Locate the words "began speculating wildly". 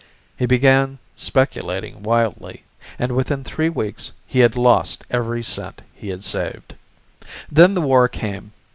0.47-2.63